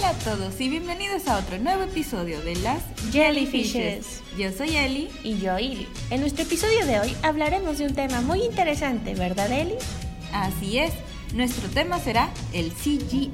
Hola 0.00 0.10
a 0.10 0.14
todos 0.14 0.58
y 0.62 0.70
bienvenidos 0.70 1.28
a 1.28 1.36
otro 1.36 1.58
nuevo 1.58 1.82
episodio 1.82 2.40
de 2.40 2.56
las 2.56 2.82
Jellyfishes. 3.12 4.22
Yo 4.38 4.50
soy 4.50 4.74
Eli. 4.74 5.10
Y 5.22 5.36
yo, 5.36 5.58
Ili. 5.58 5.86
En 6.08 6.22
nuestro 6.22 6.44
episodio 6.44 6.86
de 6.86 7.00
hoy 7.00 7.14
hablaremos 7.22 7.76
de 7.76 7.84
un 7.84 7.94
tema 7.94 8.22
muy 8.22 8.42
interesante, 8.42 9.12
¿verdad, 9.14 9.52
Eli? 9.52 9.74
Así 10.32 10.78
es, 10.78 10.94
nuestro 11.34 11.68
tema 11.68 11.98
será 11.98 12.30
el 12.54 12.72
CGI, 12.72 13.30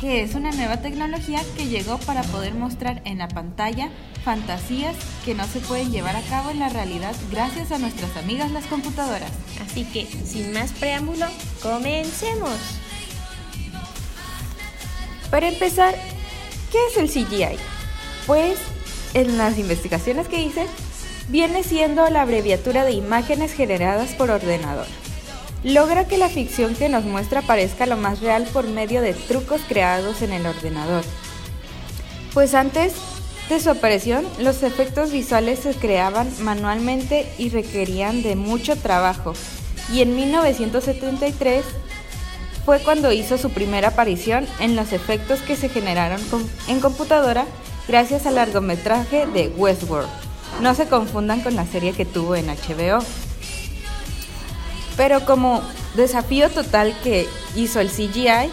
que 0.00 0.22
es 0.22 0.34
una 0.34 0.50
nueva 0.52 0.78
tecnología 0.78 1.42
que 1.58 1.68
llegó 1.68 1.98
para 1.98 2.22
poder 2.22 2.54
mostrar 2.54 3.02
en 3.04 3.18
la 3.18 3.28
pantalla 3.28 3.90
fantasías 4.24 4.96
que 5.26 5.34
no 5.34 5.44
se 5.44 5.60
pueden 5.60 5.92
llevar 5.92 6.16
a 6.16 6.22
cabo 6.22 6.48
en 6.48 6.58
la 6.58 6.70
realidad 6.70 7.14
gracias 7.30 7.70
a 7.70 7.78
nuestras 7.78 8.16
amigas 8.16 8.50
las 8.50 8.64
computadoras. 8.64 9.30
Así 9.60 9.84
que, 9.84 10.06
sin 10.06 10.54
más 10.54 10.72
preámbulo, 10.72 11.26
comencemos. 11.60 12.56
Para 15.30 15.48
empezar, 15.48 15.94
¿qué 16.72 16.78
es 16.90 16.96
el 16.96 17.08
CGI? 17.08 17.56
Pues 18.26 18.58
en 19.14 19.38
las 19.38 19.58
investigaciones 19.58 20.28
que 20.28 20.40
hice, 20.40 20.66
viene 21.28 21.62
siendo 21.62 22.08
la 22.10 22.22
abreviatura 22.22 22.84
de 22.84 22.92
imágenes 22.92 23.52
generadas 23.52 24.10
por 24.14 24.30
ordenador. 24.30 24.86
Logra 25.62 26.06
que 26.06 26.18
la 26.18 26.28
ficción 26.28 26.74
que 26.74 26.88
nos 26.88 27.04
muestra 27.04 27.42
parezca 27.42 27.86
lo 27.86 27.96
más 27.96 28.20
real 28.20 28.44
por 28.52 28.66
medio 28.66 29.02
de 29.02 29.12
trucos 29.14 29.60
creados 29.68 30.22
en 30.22 30.32
el 30.32 30.46
ordenador. 30.46 31.04
Pues 32.32 32.54
antes 32.54 32.94
de 33.48 33.60
su 33.60 33.70
aparición, 33.70 34.24
los 34.38 34.62
efectos 34.62 35.12
visuales 35.12 35.58
se 35.58 35.74
creaban 35.74 36.28
manualmente 36.40 37.26
y 37.36 37.50
requerían 37.50 38.22
de 38.22 38.36
mucho 38.36 38.76
trabajo. 38.76 39.34
Y 39.92 40.02
en 40.02 40.14
1973 40.16 41.64
fue 42.70 42.78
cuando 42.78 43.10
hizo 43.10 43.36
su 43.36 43.50
primera 43.50 43.88
aparición 43.88 44.46
en 44.60 44.76
los 44.76 44.92
efectos 44.92 45.40
que 45.40 45.56
se 45.56 45.68
generaron 45.68 46.20
en 46.68 46.78
computadora 46.78 47.44
gracias 47.88 48.26
al 48.26 48.36
largometraje 48.36 49.26
de 49.26 49.48
Westworld. 49.48 50.08
No 50.62 50.76
se 50.76 50.86
confundan 50.86 51.40
con 51.40 51.56
la 51.56 51.66
serie 51.66 51.94
que 51.94 52.04
tuvo 52.04 52.36
en 52.36 52.46
HBO. 52.46 53.04
Pero 54.96 55.24
como 55.24 55.62
desafío 55.96 56.48
total 56.48 56.94
que 57.02 57.26
hizo 57.56 57.80
el 57.80 57.90
CGI 57.90 58.52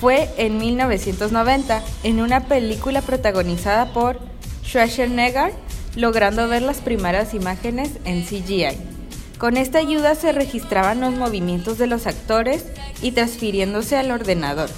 fue 0.00 0.30
en 0.38 0.56
1990 0.56 1.82
en 2.04 2.22
una 2.22 2.44
película 2.46 3.02
protagonizada 3.02 3.92
por 3.92 4.18
Schwarzenegger, 4.64 5.52
logrando 5.94 6.48
ver 6.48 6.62
las 6.62 6.78
primeras 6.78 7.34
imágenes 7.34 7.90
en 8.06 8.24
CGI. 8.24 8.97
Con 9.38 9.56
esta 9.56 9.78
ayuda 9.78 10.16
se 10.16 10.32
registraban 10.32 11.00
los 11.00 11.14
movimientos 11.14 11.78
de 11.78 11.86
los 11.86 12.08
actores 12.08 12.64
y 13.02 13.12
transfiriéndose 13.12 13.96
al 13.96 14.10
ordenador. 14.10 14.68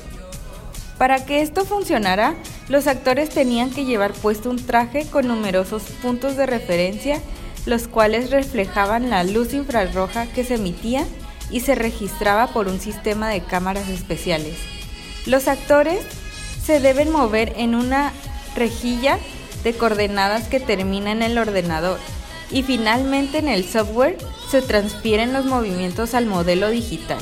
Para 0.99 1.25
que 1.25 1.41
esto 1.41 1.65
funcionara, 1.65 2.35
los 2.69 2.87
actores 2.87 3.31
tenían 3.31 3.71
que 3.71 3.87
llevar 3.87 4.13
puesto 4.13 4.51
un 4.51 4.65
traje 4.65 5.07
con 5.07 5.27
numerosos 5.27 5.85
puntos 6.03 6.37
de 6.37 6.45
referencia, 6.45 7.21
los 7.65 7.89
cuales 7.89 8.31
reflejaban 8.31 9.09
la 9.09 9.25
luz 9.25 9.55
infrarroja 9.55 10.27
que 10.27 10.45
se 10.45 10.57
emitía 10.57 11.07
y 11.51 11.61
se 11.61 11.75
registraba 11.75 12.49
por 12.49 12.69
un 12.69 12.81
sistema 12.81 13.31
de 13.31 13.41
cámaras 13.41 13.89
especiales. 13.89 14.59
Los 15.25 15.49
actores 15.49 16.03
se 16.63 16.81
deben 16.81 17.11
mover 17.11 17.55
en 17.57 17.75
una 17.75 18.13
rejilla 18.55 19.19
de 19.65 19.73
coordenadas 19.73 20.49
que 20.49 20.61
termina 20.61 21.13
en 21.13 21.23
el 21.23 21.39
ordenador 21.39 21.99
y 22.51 22.63
finalmente 22.63 23.39
en 23.39 23.49
el 23.49 23.65
software 23.65 24.17
se 24.51 24.63
transfieren 24.63 25.33
los 25.33 25.45
movimientos 25.45 26.15
al 26.15 26.27
modelo 26.27 26.71
digital. 26.71 27.21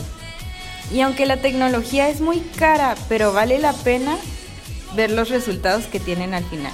Y 0.93 1.01
aunque 1.01 1.27
la 1.27 1.37
tecnología 1.39 2.09
es 2.09 2.21
muy 2.21 2.41
cara, 2.41 2.97
pero 3.09 3.33
vale 3.33 3.59
la 3.59 3.73
pena 3.73 4.17
ver 4.97 5.11
los 5.11 5.29
resultados 5.29 5.85
que 5.87 6.01
tienen 6.01 6.33
al 6.33 6.45
final. 6.45 6.73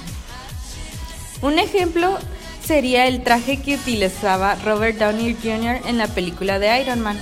Un 1.41 1.59
ejemplo 1.59 2.17
sería 2.65 3.07
el 3.07 3.23
traje 3.23 3.57
que 3.57 3.75
utilizaba 3.75 4.55
Robert 4.55 4.97
Downey 4.97 5.35
Jr. 5.41 5.81
en 5.85 5.97
la 5.97 6.07
película 6.07 6.59
de 6.59 6.81
Iron 6.81 7.01
Man. 7.01 7.19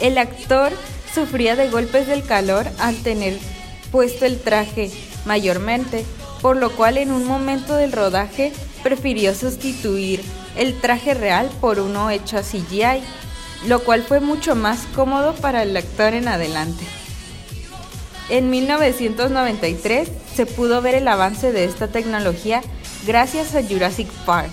El 0.00 0.16
actor 0.16 0.72
sufría 1.14 1.56
de 1.56 1.68
golpes 1.68 2.06
del 2.06 2.24
calor 2.24 2.66
al 2.78 2.96
tener 2.96 3.38
puesto 3.92 4.24
el 4.24 4.40
traje 4.40 4.90
mayormente, 5.26 6.04
por 6.40 6.56
lo 6.56 6.70
cual 6.70 6.96
en 6.96 7.12
un 7.12 7.26
momento 7.26 7.74
del 7.76 7.92
rodaje 7.92 8.52
prefirió 8.82 9.34
sustituir 9.34 10.22
el 10.56 10.78
traje 10.80 11.14
real 11.14 11.50
por 11.60 11.78
uno 11.78 12.10
hecho 12.10 12.38
a 12.38 12.42
CGI, 12.42 13.02
lo 13.66 13.80
cual 13.80 14.02
fue 14.02 14.20
mucho 14.20 14.54
más 14.54 14.80
cómodo 14.94 15.34
para 15.34 15.62
el 15.62 15.76
actor 15.76 16.14
en 16.14 16.28
adelante. 16.28 16.84
En 18.28 18.48
1993 18.48 20.08
se 20.34 20.46
pudo 20.46 20.80
ver 20.80 20.94
el 20.94 21.08
avance 21.08 21.52
de 21.52 21.64
esta 21.64 21.88
tecnología 21.88 22.62
gracias 23.06 23.54
a 23.54 23.62
Jurassic 23.62 24.08
Park, 24.24 24.50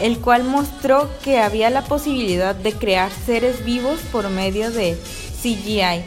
el 0.00 0.18
cual 0.18 0.44
mostró 0.44 1.10
que 1.22 1.40
había 1.40 1.70
la 1.70 1.84
posibilidad 1.84 2.54
de 2.54 2.72
crear 2.72 3.10
seres 3.24 3.64
vivos 3.64 4.00
por 4.12 4.28
medio 4.28 4.70
de 4.70 4.96
CGI, 5.42 6.04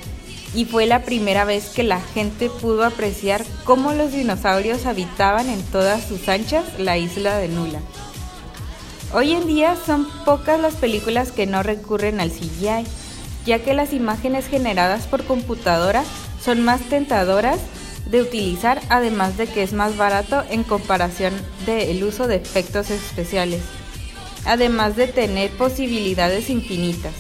y 0.54 0.66
fue 0.66 0.86
la 0.86 1.04
primera 1.04 1.46
vez 1.46 1.70
que 1.70 1.84
la 1.84 2.02
gente 2.02 2.50
pudo 2.50 2.84
apreciar 2.84 3.46
cómo 3.66 3.94
los 3.94 4.12
dinosaurios 4.12 4.86
habitaban 4.86 5.50
en 5.50 5.62
todas 5.64 6.04
sus 6.08 6.28
anchas 6.28 6.66
la 6.80 6.98
isla 6.98 7.38
de 7.38 7.50
Nula. 7.50 7.82
Hoy 9.12 9.34
en 9.34 9.48
día 9.48 9.76
son 9.88 10.08
pocas 10.24 10.60
las 10.60 10.76
películas 10.76 11.32
que 11.32 11.48
no 11.48 11.64
recurren 11.64 12.20
al 12.20 12.30
CGI, 12.30 12.86
ya 13.44 13.58
que 13.58 13.74
las 13.74 13.92
imágenes 13.92 14.48
generadas 14.48 15.08
por 15.08 15.24
computadora 15.24 16.04
son 16.40 16.64
más 16.64 16.82
tentadoras 16.82 17.60
de 18.06 18.22
utilizar, 18.22 18.80
además 18.90 19.36
de 19.36 19.48
que 19.48 19.64
es 19.64 19.74
más 19.74 19.98
barato 19.98 20.44
en 20.52 20.64
comparación 20.64 21.34
del 21.66 22.04
uso 22.04 22.28
de 22.28 22.36
efectos 22.36 22.92
especiales, 22.92 23.62
además 24.46 24.96
de 24.96 25.08
tener 25.08 25.50
posibilidades 25.52 26.52
infinitas. 26.52 27.14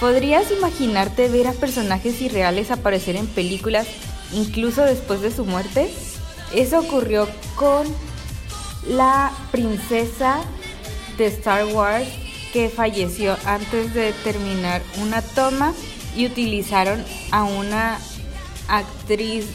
¿Podrías 0.00 0.50
imaginarte 0.50 1.28
ver 1.28 1.46
a 1.46 1.52
personajes 1.52 2.20
irreales 2.20 2.72
aparecer 2.72 3.14
en 3.14 3.28
películas 3.28 3.86
incluso 4.32 4.82
después 4.82 5.20
de 5.20 5.30
su 5.30 5.44
muerte? 5.44 5.88
Eso 6.52 6.80
ocurrió 6.80 7.28
con 7.54 7.86
la 8.88 9.30
princesa 9.52 10.40
de 11.16 11.26
Star 11.26 11.66
Wars 11.66 12.08
que 12.52 12.68
falleció 12.68 13.36
antes 13.44 13.92
de 13.94 14.12
terminar 14.24 14.82
una 15.02 15.22
toma 15.22 15.72
y 16.16 16.26
utilizaron 16.26 17.04
a 17.30 17.44
una 17.44 17.98
actriz, 18.68 19.46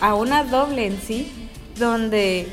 a 0.00 0.14
una 0.14 0.44
doble 0.44 0.86
en 0.86 1.00
sí, 1.00 1.50
donde 1.78 2.48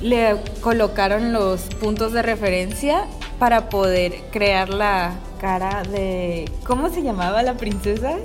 le 0.00 0.36
colocaron 0.60 1.32
los 1.32 1.62
puntos 1.80 2.12
de 2.12 2.22
referencia 2.22 3.04
para 3.38 3.68
poder 3.68 4.14
crear 4.30 4.68
la 4.68 5.14
cara 5.40 5.82
de... 5.82 6.50
¿Cómo 6.64 6.88
se 6.88 7.02
llamaba 7.02 7.42
la 7.42 7.56
princesa? 7.56 8.16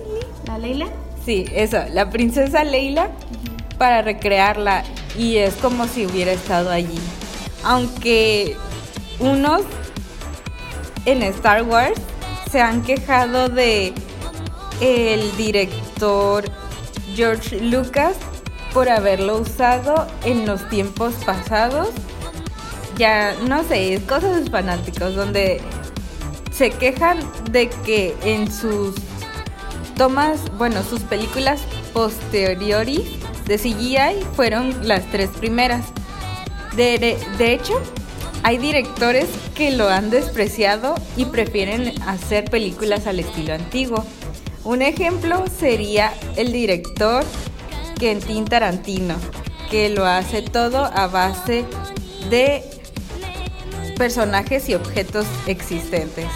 ¿La 0.46 0.58
Leila? 0.58 0.88
Sí, 1.26 1.46
eso, 1.54 1.84
la 1.92 2.10
princesa 2.10 2.64
Leila 2.64 3.10
para 3.78 4.02
recrearla 4.02 4.84
y 5.18 5.38
es 5.38 5.56
como 5.56 5.88
si 5.88 6.06
hubiera 6.06 6.32
estado 6.32 6.70
allí. 6.70 7.00
Aunque 7.64 8.56
unos 9.20 9.62
en 11.06 11.24
Star 11.24 11.64
Wars 11.64 12.00
se 12.52 12.62
han 12.62 12.82
quejado 12.82 13.50
de 13.50 13.94
el 14.82 15.36
director 15.38 16.46
George 17.16 17.60
Lucas 17.60 18.16
por 18.74 18.90
haberlo 18.90 19.40
usado 19.40 20.08
en 20.24 20.46
los 20.46 20.68
tiempos 20.70 21.14
pasados. 21.26 21.90
Ya 22.98 23.34
no 23.48 23.64
sé, 23.64 24.02
cosas 24.08 24.44
de 24.44 24.50
fanáticos 24.50 25.16
donde 25.16 25.62
se 26.52 26.72
quejan 26.72 27.20
de 27.52 27.70
que 27.70 28.16
en 28.24 28.52
sus 28.52 28.96
tomas, 29.96 30.40
bueno, 30.58 30.84
sus 30.84 31.02
películas 31.02 31.62
posteriores 31.94 33.02
de 33.46 33.58
CGI 33.58 34.26
fueron 34.36 34.88
las 34.88 35.06
tres 35.12 35.30
primeras. 35.30 35.86
De, 36.76 37.18
de 37.38 37.54
hecho, 37.54 37.82
hay 38.44 38.58
directores 38.58 39.28
que 39.56 39.72
lo 39.72 39.90
han 39.90 40.10
despreciado 40.10 40.96
y 41.18 41.26
prefieren 41.26 41.94
hacer 42.04 42.46
películas 42.46 43.08
al 43.08 43.20
estilo 43.20 43.54
antiguo. 43.54 44.06
Un 44.64 44.82
ejemplo 44.82 45.44
sería 45.60 46.14
el 46.36 46.52
director 46.52 47.24
Quentin 48.00 48.46
Tarantino, 48.46 49.16
que 49.70 49.90
lo 49.90 50.06
hace 50.06 50.42
todo 50.42 50.86
a 50.86 51.08
base 51.08 51.66
de 52.30 52.64
personajes 53.98 54.70
y 54.70 54.76
objetos 54.76 55.26
existentes. 55.46 56.28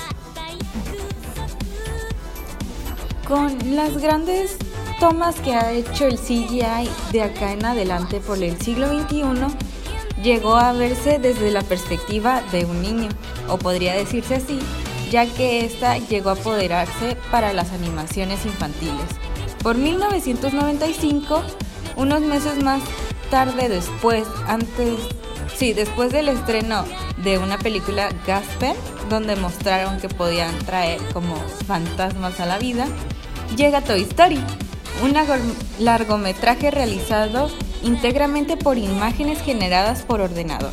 Con 3.27 3.75
las 3.75 3.97
grandes 3.97 4.57
tomas 4.99 5.35
que 5.35 5.53
ha 5.53 5.71
hecho 5.71 6.05
el 6.05 6.17
CGI 6.17 6.89
de 7.11 7.21
acá 7.23 7.53
en 7.53 7.65
adelante 7.65 8.19
por 8.19 8.41
el 8.43 8.59
siglo 8.61 8.87
XXI, 8.87 9.23
llegó 10.23 10.55
a 10.55 10.71
verse 10.71 11.19
desde 11.19 11.51
la 11.51 11.61
perspectiva 11.61 12.41
de 12.51 12.65
un 12.65 12.81
niño, 12.81 13.09
o 13.49 13.57
podría 13.57 13.93
decirse 13.93 14.35
así, 14.35 14.57
ya 15.11 15.25
que 15.25 15.65
ésta 15.65 15.97
llegó 15.97 16.29
a 16.29 16.33
apoderarse 16.33 17.17
para 17.29 17.53
las 17.53 17.71
animaciones 17.71 18.45
infantiles. 18.45 19.05
Por 19.61 19.75
1995, 19.75 21.43
unos 21.97 22.21
meses 22.21 22.63
más 22.63 22.81
tarde 23.29 23.69
después, 23.69 24.25
antes, 24.47 24.97
sí, 25.55 25.73
después 25.73 26.11
del 26.11 26.29
estreno 26.29 26.85
de 27.17 27.37
una 27.37 27.57
película 27.57 28.09
Gasper, 28.25 28.75
donde 29.09 29.35
mostraron 29.35 29.99
que 29.99 30.09
podían 30.09 30.57
traer 30.59 31.01
como 31.11 31.35
fantasmas 31.67 32.39
a 32.39 32.45
la 32.45 32.57
vida, 32.57 32.87
llega 33.55 33.81
Toy 33.81 34.01
Story, 34.03 34.39
un 35.03 35.13
largometraje 35.79 36.71
realizado 36.71 37.49
íntegramente 37.83 38.57
por 38.57 38.77
imágenes 38.77 39.41
generadas 39.41 40.01
por 40.03 40.21
ordenador. 40.21 40.71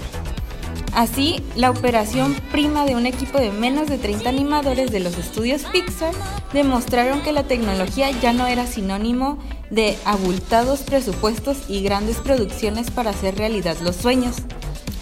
Así, 0.93 1.43
la 1.55 1.71
operación 1.71 2.35
prima 2.51 2.85
de 2.85 2.97
un 2.97 3.07
equipo 3.07 3.39
de 3.39 3.53
menos 3.53 3.89
de 3.89 3.97
30 3.97 4.29
animadores 4.29 4.91
de 4.91 4.99
los 4.99 5.17
estudios 5.19 5.63
Pixar 5.73 6.13
demostraron 6.53 7.23
que 7.23 7.33
la 7.33 7.45
tecnología 7.45 8.11
ya 8.11 8.33
no 8.33 8.47
era 8.47 8.67
sinónimo 8.67 9.39
de 9.71 9.97
abultados 10.05 10.81
presupuestos 10.81 11.59
y 11.69 11.83
grandes 11.83 12.17
producciones 12.17 12.91
para 12.91 13.11
hacer 13.11 13.37
realidad 13.37 13.77
los 13.83 13.97
sueños. 13.97 14.37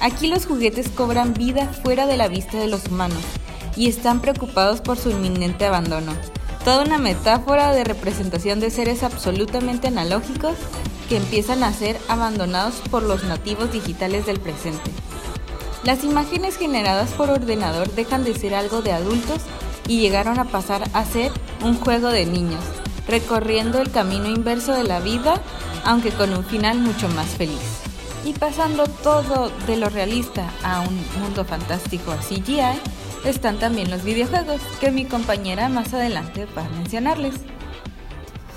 Aquí 0.00 0.26
los 0.26 0.44
juguetes 0.44 0.90
cobran 0.90 1.32
vida 1.32 1.66
fuera 1.82 2.06
de 2.06 2.18
la 2.18 2.28
vista 2.28 2.58
de 2.58 2.68
los 2.68 2.86
humanos 2.86 3.22
y 3.74 3.88
están 3.88 4.20
preocupados 4.20 4.82
por 4.82 4.98
su 4.98 5.10
inminente 5.10 5.64
abandono. 5.64 6.12
Toda 6.64 6.84
una 6.84 6.98
metáfora 6.98 7.72
de 7.72 7.84
representación 7.84 8.60
de 8.60 8.70
seres 8.70 9.02
absolutamente 9.02 9.88
analógicos 9.88 10.54
que 11.08 11.16
empiezan 11.16 11.62
a 11.62 11.72
ser 11.72 11.98
abandonados 12.08 12.74
por 12.90 13.02
los 13.02 13.24
nativos 13.24 13.72
digitales 13.72 14.26
del 14.26 14.40
presente. 14.40 14.90
Las 15.84 16.04
imágenes 16.04 16.56
generadas 16.56 17.10
por 17.12 17.30
ordenador 17.30 17.90
dejan 17.92 18.24
de 18.24 18.34
ser 18.34 18.54
algo 18.54 18.82
de 18.82 18.92
adultos 18.92 19.40
y 19.86 20.00
llegaron 20.00 20.38
a 20.38 20.44
pasar 20.44 20.88
a 20.92 21.04
ser 21.04 21.32
un 21.64 21.78
juego 21.80 22.08
de 22.08 22.26
niños, 22.26 22.62
recorriendo 23.06 23.80
el 23.80 23.90
camino 23.90 24.28
inverso 24.28 24.72
de 24.74 24.84
la 24.84 25.00
vida, 25.00 25.40
aunque 25.84 26.10
con 26.10 26.34
un 26.34 26.44
final 26.44 26.78
mucho 26.78 27.08
más 27.08 27.28
feliz. 27.28 27.80
Y 28.24 28.34
pasando 28.34 28.84
todo 28.86 29.50
de 29.66 29.76
lo 29.76 29.88
realista 29.88 30.50
a 30.62 30.80
un 30.80 31.00
mundo 31.20 31.44
fantástico 31.44 32.14
CGI, 32.28 32.78
están 33.24 33.58
también 33.58 33.90
los 33.90 34.04
videojuegos, 34.04 34.60
que 34.80 34.90
mi 34.90 35.04
compañera 35.04 35.68
más 35.68 35.94
adelante 35.94 36.46
va 36.56 36.66
a 36.66 36.68
mencionarles. 36.68 37.34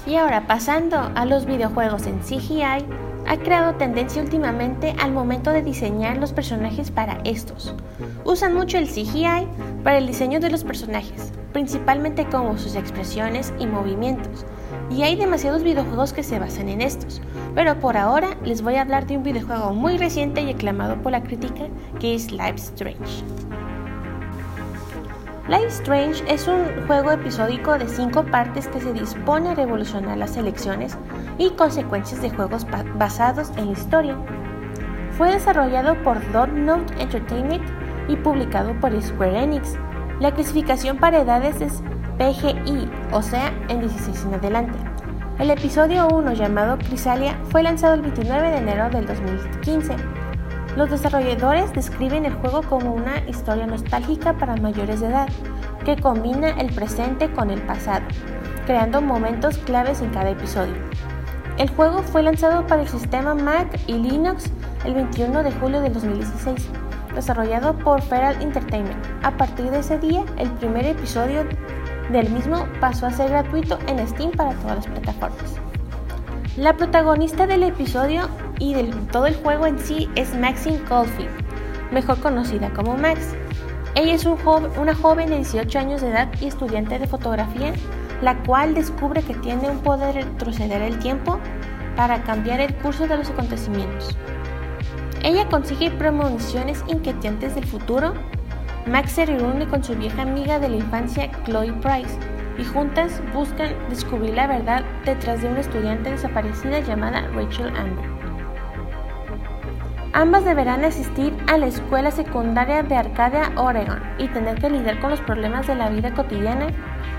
Y 0.05 0.15
ahora 0.15 0.47
pasando 0.47 1.11
a 1.13 1.25
los 1.25 1.45
videojuegos 1.45 2.07
en 2.07 2.19
CGI, 2.19 2.85
ha 3.27 3.37
creado 3.37 3.75
tendencia 3.75 4.21
últimamente 4.21 4.95
al 4.99 5.11
momento 5.11 5.51
de 5.51 5.61
diseñar 5.61 6.17
los 6.17 6.33
personajes 6.33 6.89
para 6.89 7.19
estos. 7.23 7.75
Usan 8.25 8.55
mucho 8.55 8.77
el 8.77 8.87
CGI 8.87 9.47
para 9.83 9.99
el 9.99 10.07
diseño 10.07 10.39
de 10.39 10.49
los 10.49 10.63
personajes, 10.63 11.31
principalmente 11.53 12.25
como 12.25 12.57
sus 12.57 12.75
expresiones 12.75 13.53
y 13.59 13.67
movimientos, 13.67 14.45
y 14.89 15.03
hay 15.03 15.15
demasiados 15.15 15.63
videojuegos 15.63 16.13
que 16.13 16.23
se 16.23 16.39
basan 16.39 16.69
en 16.69 16.81
estos, 16.81 17.21
pero 17.53 17.79
por 17.79 17.95
ahora 17.95 18.37
les 18.43 18.61
voy 18.61 18.75
a 18.75 18.81
hablar 18.81 19.05
de 19.05 19.17
un 19.17 19.23
videojuego 19.23 19.73
muy 19.73 19.97
reciente 19.97 20.41
y 20.41 20.49
aclamado 20.49 21.01
por 21.01 21.11
la 21.11 21.23
crítica 21.23 21.67
que 21.99 22.15
es 22.15 22.31
Life 22.31 22.55
Strange. 22.55 23.23
Life 25.51 25.67
Strange 25.67 26.23
es 26.33 26.47
un 26.47 26.87
juego 26.87 27.11
episódico 27.11 27.77
de 27.77 27.85
cinco 27.85 28.23
partes 28.23 28.69
que 28.69 28.79
se 28.79 28.93
dispone 28.93 29.49
a 29.49 29.53
revolucionar 29.53 30.17
las 30.17 30.37
elecciones 30.37 30.97
y 31.37 31.49
consecuencias 31.49 32.21
de 32.21 32.29
juegos 32.29 32.65
basados 32.95 33.49
en 33.57 33.65
la 33.65 33.71
historia. 33.73 34.17
Fue 35.17 35.29
desarrollado 35.29 36.01
por 36.03 36.23
Note 36.53 36.93
Entertainment 37.01 37.65
y 38.07 38.15
publicado 38.15 38.79
por 38.79 38.93
Square 39.01 39.43
Enix. 39.43 39.75
La 40.21 40.33
clasificación 40.33 40.97
para 40.99 41.19
edades 41.19 41.59
es 41.59 41.83
PGI, 42.17 42.89
o 43.11 43.21
sea, 43.21 43.51
en 43.67 43.81
16 43.81 44.27
en 44.27 44.33
adelante. 44.35 44.79
El 45.37 45.49
episodio 45.49 46.07
1 46.07 46.31
llamado 46.31 46.77
Crisalia 46.77 47.37
fue 47.49 47.61
lanzado 47.61 47.95
el 47.95 48.03
29 48.03 48.51
de 48.51 48.57
enero 48.57 48.89
del 48.89 49.05
2015. 49.05 49.97
Los 50.77 50.89
desarrolladores 50.89 51.73
describen 51.73 52.25
el 52.25 52.33
juego 52.35 52.61
como 52.61 52.93
una 52.93 53.19
historia 53.27 53.67
nostálgica 53.67 54.33
para 54.33 54.55
mayores 54.55 55.01
de 55.01 55.07
edad, 55.07 55.27
que 55.83 55.97
combina 55.97 56.51
el 56.51 56.73
presente 56.73 57.29
con 57.31 57.49
el 57.49 57.61
pasado, 57.61 58.05
creando 58.65 59.01
momentos 59.01 59.57
claves 59.57 60.01
en 60.01 60.11
cada 60.11 60.29
episodio. 60.29 60.75
El 61.57 61.69
juego 61.69 62.03
fue 62.03 62.23
lanzado 62.23 62.65
para 62.67 62.83
el 62.83 62.87
sistema 62.87 63.35
Mac 63.35 63.79
y 63.87 63.93
Linux 63.93 64.49
el 64.85 64.93
21 64.93 65.43
de 65.43 65.51
julio 65.51 65.81
de 65.81 65.89
2016, 65.89 66.69
desarrollado 67.15 67.77
por 67.77 68.01
Feral 68.01 68.41
Entertainment. 68.41 69.05
A 69.23 69.31
partir 69.31 69.69
de 69.71 69.79
ese 69.79 69.99
día, 69.99 70.23
el 70.37 70.49
primer 70.51 70.85
episodio 70.85 71.45
del 72.11 72.29
mismo 72.29 72.65
pasó 72.79 73.07
a 73.07 73.11
ser 73.11 73.29
gratuito 73.29 73.77
en 73.87 74.07
Steam 74.07 74.31
para 74.31 74.53
todas 74.53 74.77
las 74.77 74.87
plataformas. 74.87 75.55
La 76.55 76.75
protagonista 76.77 77.45
del 77.45 77.63
episodio 77.63 78.29
y 78.61 78.73
de 78.73 78.83
todo 79.11 79.25
el 79.25 79.35
juego 79.35 79.65
en 79.65 79.77
sí 79.77 80.07
es 80.15 80.33
Maxine 80.35 80.79
Caulfield, 80.87 81.31
mejor 81.91 82.19
conocida 82.21 82.69
como 82.69 82.95
Max. 82.95 83.35
Ella 83.95 84.13
es 84.13 84.25
una 84.25 84.95
joven 84.95 85.29
de 85.29 85.35
18 85.37 85.79
años 85.79 86.01
de 86.01 86.11
edad 86.11 86.29
y 86.39 86.45
estudiante 86.45 86.97
de 86.97 87.07
fotografía 87.07 87.73
la 88.21 88.37
cual 88.43 88.73
descubre 88.73 89.21
que 89.23 89.33
tiene 89.35 89.69
un 89.69 89.79
poder 89.79 90.15
retroceder 90.15 90.81
el 90.81 90.99
tiempo 90.99 91.39
para 91.95 92.23
cambiar 92.23 92.61
el 92.61 92.73
curso 92.75 93.07
de 93.07 93.17
los 93.17 93.29
acontecimientos. 93.29 94.15
Ella 95.23 95.47
consigue 95.49 95.91
premoniciones 95.91 96.83
inquietantes 96.87 97.55
del 97.55 97.65
futuro. 97.65 98.13
Max 98.87 99.11
se 99.13 99.25
reúne 99.25 99.67
con 99.67 99.83
su 99.83 99.95
vieja 99.95 100.23
amiga 100.23 100.59
de 100.59 100.69
la 100.69 100.77
infancia, 100.77 101.29
Chloe 101.45 101.73
Price, 101.73 102.17
y 102.57 102.63
juntas 102.63 103.21
buscan 103.33 103.75
descubrir 103.89 104.33
la 104.33 104.47
verdad 104.47 104.83
detrás 105.05 105.41
de 105.41 105.49
una 105.49 105.59
estudiante 105.59 106.11
desaparecida 106.11 106.79
llamada 106.79 107.27
Rachel 107.33 107.75
Amber. 107.75 108.20
Ambas 110.13 110.43
deberán 110.43 110.83
asistir 110.83 111.33
a 111.47 111.57
la 111.57 111.67
escuela 111.67 112.11
secundaria 112.11 112.83
de 112.83 112.97
Arcadia, 112.97 113.53
Oregon, 113.55 114.01
y 114.17 114.27
tener 114.27 114.59
que 114.59 114.69
lidiar 114.69 114.99
con 114.99 115.09
los 115.09 115.21
problemas 115.21 115.67
de 115.67 115.75
la 115.75 115.89
vida 115.89 116.13
cotidiana 116.13 116.67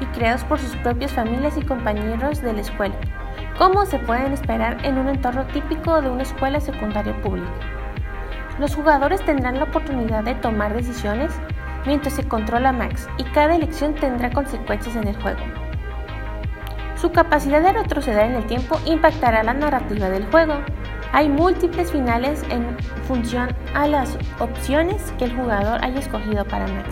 y 0.00 0.04
creados 0.06 0.44
por 0.44 0.58
sus 0.58 0.76
propias 0.76 1.10
familias 1.10 1.56
y 1.56 1.62
compañeros 1.62 2.42
de 2.42 2.52
la 2.52 2.60
escuela, 2.60 2.94
como 3.56 3.86
se 3.86 3.98
pueden 3.98 4.34
esperar 4.34 4.84
en 4.84 4.98
un 4.98 5.08
entorno 5.08 5.46
típico 5.46 6.02
de 6.02 6.10
una 6.10 6.22
escuela 6.22 6.60
secundaria 6.60 7.18
pública. 7.22 7.50
Los 8.58 8.74
jugadores 8.74 9.24
tendrán 9.24 9.56
la 9.56 9.64
oportunidad 9.64 10.24
de 10.24 10.34
tomar 10.34 10.74
decisiones 10.74 11.32
mientras 11.86 12.14
se 12.14 12.28
controla 12.28 12.72
Max 12.72 13.08
y 13.16 13.24
cada 13.24 13.56
elección 13.56 13.94
tendrá 13.94 14.30
consecuencias 14.30 14.96
en 14.96 15.08
el 15.08 15.16
juego. 15.22 15.40
Su 16.96 17.10
capacidad 17.10 17.62
de 17.62 17.72
retroceder 17.72 18.26
en 18.26 18.34
el 18.34 18.46
tiempo 18.46 18.78
impactará 18.84 19.42
la 19.42 19.54
narrativa 19.54 20.10
del 20.10 20.26
juego. 20.26 20.54
Hay 21.12 21.28
múltiples 21.28 21.92
finales 21.92 22.42
en 22.48 22.74
función 23.06 23.54
a 23.74 23.86
las 23.86 24.16
opciones 24.38 25.12
que 25.18 25.26
el 25.26 25.36
jugador 25.36 25.84
haya 25.84 25.98
escogido 25.98 26.42
para 26.46 26.66
Max. 26.68 26.88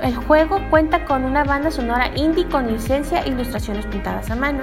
El 0.00 0.16
juego 0.16 0.58
cuenta 0.70 1.04
con 1.04 1.24
una 1.24 1.44
banda 1.44 1.70
sonora 1.70 2.10
indie 2.16 2.48
con 2.48 2.72
licencia 2.72 3.20
e 3.20 3.28
ilustraciones 3.28 3.84
pintadas 3.86 4.30
a 4.30 4.36
mano. 4.36 4.60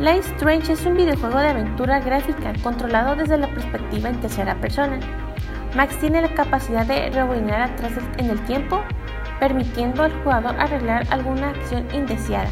Life 0.00 0.28
Strange 0.34 0.74
es 0.74 0.84
un 0.84 0.98
videojuego 0.98 1.38
de 1.38 1.48
aventura 1.48 1.98
gráfica 2.00 2.52
controlado 2.62 3.16
desde 3.16 3.38
la 3.38 3.48
perspectiva 3.48 4.10
en 4.10 4.20
tercera 4.20 4.54
persona. 4.56 5.00
Max 5.74 5.96
tiene 5.98 6.20
la 6.20 6.34
capacidad 6.34 6.84
de 6.84 7.08
rebobinar 7.08 7.62
atrás 7.62 7.92
en 8.18 8.28
el 8.28 8.38
tiempo, 8.44 8.82
permitiendo 9.40 10.02
al 10.02 10.12
jugador 10.22 10.54
arreglar 10.60 11.06
alguna 11.08 11.50
acción 11.50 11.86
indeseada. 11.94 12.50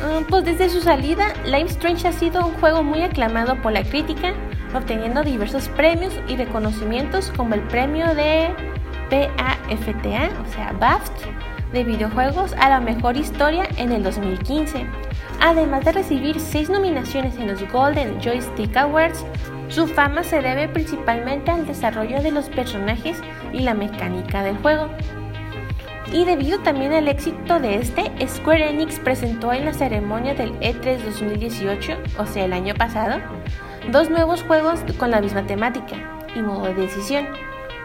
Mm, 0.00 0.24
pues 0.28 0.44
desde 0.44 0.70
su 0.70 0.80
salida, 0.80 1.34
Life 1.44 1.68
Strange 1.68 2.08
ha 2.08 2.12
sido 2.12 2.46
un 2.46 2.54
juego 2.54 2.82
muy 2.82 3.02
aclamado 3.02 3.60
por 3.60 3.72
la 3.72 3.82
crítica, 3.82 4.32
obteniendo 4.74 5.22
diversos 5.22 5.68
premios 5.68 6.14
y 6.26 6.36
reconocimientos 6.36 7.30
como 7.36 7.54
el 7.54 7.60
premio 7.62 8.14
de 8.14 8.50
BAFTA, 9.10 10.30
o 10.40 10.52
sea, 10.52 10.72
BAFT, 10.78 11.12
de 11.72 11.84
videojuegos 11.84 12.54
a 12.54 12.70
la 12.70 12.80
mejor 12.80 13.16
historia 13.16 13.68
en 13.76 13.92
el 13.92 14.02
2015. 14.02 14.86
Además 15.40 15.84
de 15.84 15.92
recibir 15.92 16.40
seis 16.40 16.70
nominaciones 16.70 17.36
en 17.36 17.48
los 17.48 17.70
Golden 17.70 18.20
Joystick 18.20 18.76
Awards, 18.76 19.24
su 19.68 19.86
fama 19.86 20.24
se 20.24 20.40
debe 20.40 20.68
principalmente 20.68 21.50
al 21.50 21.66
desarrollo 21.66 22.22
de 22.22 22.30
los 22.30 22.48
personajes 22.48 23.18
y 23.52 23.60
la 23.60 23.74
mecánica 23.74 24.42
del 24.42 24.56
juego. 24.58 24.88
Y 26.12 26.24
debido 26.24 26.58
también 26.58 26.92
al 26.92 27.06
éxito 27.06 27.60
de 27.60 27.76
este, 27.76 28.10
Square 28.26 28.70
Enix 28.70 28.98
presentó 28.98 29.52
en 29.52 29.64
la 29.64 29.72
ceremonia 29.72 30.34
del 30.34 30.58
E3 30.58 30.98
2018, 31.04 31.92
o 32.18 32.26
sea 32.26 32.44
el 32.44 32.52
año 32.52 32.74
pasado, 32.74 33.20
dos 33.92 34.10
nuevos 34.10 34.42
juegos 34.42 34.80
con 34.98 35.12
la 35.12 35.20
misma 35.20 35.46
temática 35.46 35.96
y 36.34 36.42
modo 36.42 36.64
de 36.64 36.74
decisión 36.74 37.28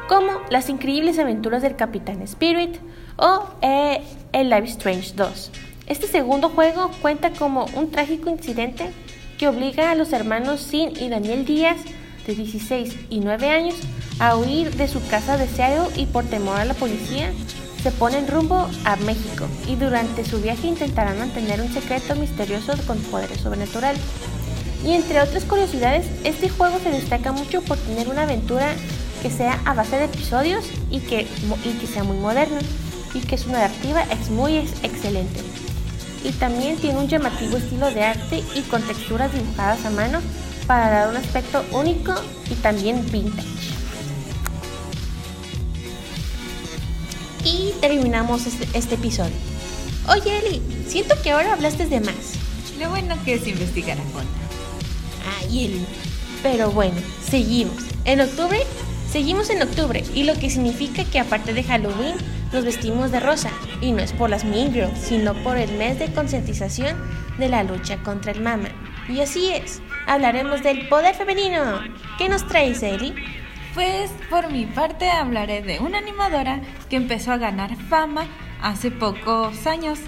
como 0.08 0.42
Las 0.50 0.70
increíbles 0.70 1.18
aventuras 1.18 1.62
del 1.62 1.76
Capitán 1.76 2.22
Spirit 2.24 2.78
o 3.18 3.44
eh, 3.62 4.02
el 4.34 4.50
Life 4.50 4.68
Strange 4.68 5.14
2. 5.16 5.52
Este 5.88 6.08
segundo 6.08 6.50
juego 6.50 6.92
cuenta 7.02 7.32
como 7.32 7.66
un 7.76 7.92
trágico 7.92 8.30
incidente 8.30 8.92
que 9.38 9.48
obliga 9.48 9.92
a 9.92 9.96
los 9.96 10.14
hermanos 10.14 10.62
Sin 10.62 10.96
y 10.96 11.10
Daniel 11.10 11.46
Díaz, 11.46 11.78
de 12.26 12.36
16 12.36 13.06
y 13.10 13.20
9 13.20 13.50
años, 13.50 13.76
a 14.20 14.36
huir 14.36 14.76
de 14.76 14.88
su 14.88 15.06
casa 15.08 15.38
de 15.38 15.48
Seattle 15.48 15.90
y 15.96 16.06
por 16.06 16.24
temor 16.26 16.60
a 16.60 16.66
la 16.66 16.74
policía 16.74 17.32
se 17.86 17.92
ponen 17.92 18.28
rumbo 18.28 18.68
a 18.84 18.96
México 18.96 19.46
y 19.68 19.76
durante 19.76 20.26
su 20.26 20.42
viaje 20.42 20.66
intentarán 20.66 21.20
mantener 21.20 21.62
un 21.62 21.72
secreto 21.72 22.16
misterioso 22.16 22.74
con 22.88 22.98
poderes 22.98 23.42
sobrenaturales. 23.42 24.02
Y 24.84 24.94
entre 24.94 25.22
otras 25.22 25.44
curiosidades, 25.44 26.08
este 26.24 26.50
juego 26.50 26.80
se 26.80 26.90
destaca 26.90 27.32
mucho 27.32 27.62
por 27.62 27.78
tener 27.78 28.08
una 28.08 28.24
aventura 28.24 28.74
que 29.22 29.30
sea 29.30 29.62
a 29.66 29.76
base 29.76 29.98
de 29.98 30.06
episodios 30.06 30.66
y 30.90 31.02
que, 31.02 31.28
y 31.64 31.74
que 31.80 31.86
sea 31.86 32.04
muy 32.04 32.18
moderno 32.18 32.58
y 33.14 33.20
que 33.20 33.38
su 33.38 33.52
narrativa 33.52 34.02
es 34.02 34.32
muy 34.32 34.58
excelente. 34.82 35.42
Y 36.24 36.32
también 36.32 36.78
tiene 36.78 36.98
un 36.98 37.08
llamativo 37.08 37.58
estilo 37.58 37.92
de 37.92 38.02
arte 38.02 38.44
y 38.56 38.62
con 38.62 38.82
texturas 38.82 39.32
dibujadas 39.32 39.86
a 39.86 39.92
mano 39.92 40.22
para 40.66 40.90
dar 40.90 41.10
un 41.10 41.18
aspecto 41.18 41.64
único 41.72 42.16
y 42.50 42.56
también 42.56 43.06
vintage. 43.12 43.75
Y 47.46 47.74
terminamos 47.80 48.48
este, 48.48 48.68
este 48.78 48.96
episodio. 48.96 49.36
Oye 50.10 50.40
Eli, 50.40 50.62
siento 50.88 51.16
que 51.22 51.32
ahora 51.32 51.54
hablaste 51.54 51.86
de 51.86 52.02
más. 52.02 52.34
Lo 52.80 52.90
bueno 52.90 53.16
que 53.24 53.36
es 53.36 53.48
investigar 53.48 54.00
a 54.00 54.04
fondo. 54.04 54.30
Ay 55.40 55.66
Eli. 55.66 55.86
Pero 56.42 56.72
bueno, 56.72 57.00
seguimos. 57.30 57.84
En 58.04 58.22
octubre, 58.22 58.60
seguimos 59.12 59.52
en 59.52 59.62
octubre 59.62 60.04
y 60.16 60.24
lo 60.24 60.34
que 60.34 60.50
significa 60.50 61.06
que 61.06 61.20
aparte 61.20 61.54
de 61.54 61.64
Halloween, 61.64 62.16
nos 62.52 62.66
vestimos 62.66 63.12
de 63.12 63.20
rosa. 63.20 63.52
Y 63.80 63.92
no 63.92 64.00
es 64.00 64.12
por 64.12 64.30
las 64.30 64.44
Mean 64.44 64.74
Girls, 64.74 64.98
sino 65.00 65.36
por 65.44 65.58
el 65.58 65.72
mes 65.78 66.00
de 66.00 66.12
concientización 66.14 66.98
de 67.38 67.50
la 67.50 67.64
lucha 67.64 68.02
contra 68.02 68.32
el 68.32 68.42
mama. 68.42 68.70
Y 69.08 69.20
así 69.20 69.52
es, 69.52 69.82
hablaremos 70.08 70.64
del 70.64 70.88
poder 70.88 71.14
femenino. 71.14 71.80
¿Qué 72.18 72.28
nos 72.28 72.48
traes, 72.48 72.82
Eli? 72.82 73.14
Pues 73.76 74.10
por 74.30 74.50
mi 74.50 74.66
parte 74.66 75.12
hablaré 75.12 75.62
de 75.62 75.80
una 75.80 75.98
animadora 75.98 76.62
que 76.90 76.96
empezó 76.96 77.34
a 77.34 77.38
ganar 77.38 77.76
fama 77.76 78.26
hace 78.62 78.90
pocos 78.90 79.68
años 79.68 80.00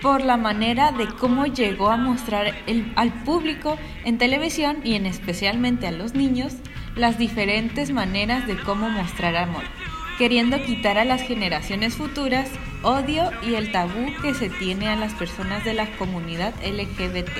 por 0.00 0.22
la 0.24 0.36
manera 0.36 0.92
de 0.92 1.08
cómo 1.08 1.46
llegó 1.46 1.90
a 1.90 1.96
mostrar 1.96 2.54
al 2.94 3.12
público 3.24 3.76
en 4.04 4.16
televisión 4.16 4.78
y 4.84 4.94
en 4.94 5.06
especialmente 5.06 5.88
a 5.88 5.90
los 5.90 6.14
niños 6.14 6.54
las 6.94 7.18
diferentes 7.18 7.90
maneras 7.90 8.46
de 8.46 8.56
cómo 8.56 8.88
mostrar 8.88 9.36
amor, 9.36 9.64
queriendo 10.16 10.62
quitar 10.62 10.96
a 10.96 11.04
las 11.04 11.20
generaciones 11.20 11.96
futuras 11.96 12.48
odio 12.84 13.30
y 13.42 13.54
el 13.54 13.72
tabú 13.72 14.06
que 14.22 14.34
se 14.34 14.50
tiene 14.50 14.88
a 14.88 14.94
las 14.94 15.14
personas 15.14 15.64
de 15.64 15.74
la 15.74 15.86
comunidad 15.96 16.54
LGBT. 16.64 17.30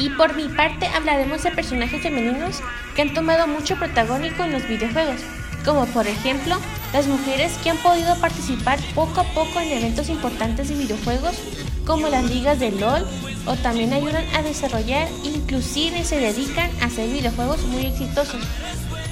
Y 0.00 0.08
por 0.08 0.34
mi 0.34 0.48
parte 0.48 0.86
hablaremos 0.86 1.42
de 1.42 1.50
personajes 1.50 2.02
femeninos 2.02 2.62
que 2.96 3.02
han 3.02 3.12
tomado 3.12 3.46
mucho 3.46 3.76
protagónico 3.76 4.42
en 4.44 4.52
los 4.52 4.66
videojuegos, 4.66 5.20
como 5.62 5.84
por 5.86 6.06
ejemplo 6.06 6.56
las 6.94 7.06
mujeres 7.06 7.52
que 7.62 7.68
han 7.68 7.76
podido 7.76 8.16
participar 8.16 8.78
poco 8.94 9.20
a 9.20 9.24
poco 9.24 9.60
en 9.60 9.72
eventos 9.72 10.08
importantes 10.08 10.70
de 10.70 10.76
videojuegos 10.76 11.36
como 11.84 12.08
las 12.08 12.24
ligas 12.24 12.58
de 12.58 12.70
LOL 12.72 13.06
o 13.44 13.56
también 13.56 13.92
ayudan 13.92 14.24
a 14.34 14.42
desarrollar, 14.42 15.06
inclusive 15.22 16.02
se 16.04 16.18
dedican 16.18 16.70
a 16.80 16.86
hacer 16.86 17.10
videojuegos 17.10 17.62
muy 17.64 17.86
exitosos. 17.86 18.42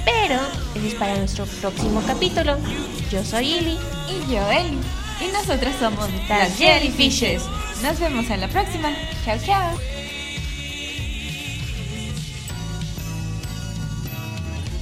Pero 0.07 0.41
eso 0.75 0.87
es 0.87 0.95
para 0.95 1.19
nuestro 1.19 1.45
próximo 1.61 2.03
capítulo. 2.07 2.57
Yo 3.11 3.23
soy 3.25 3.53
Ili 3.55 3.79
y 4.09 4.33
yo 4.33 4.51
Eli 4.51 4.79
y 5.21 5.33
nosotras 5.33 5.75
somos 5.79 6.09
las 6.29 6.57
Jellyfishes. 6.57 7.43
Nos 7.83 8.01
vemos 8.01 8.31
en 8.31 8.41
la 8.41 8.49
próxima. 8.49 8.91
Chao, 9.25 9.37
chao. 9.45 9.98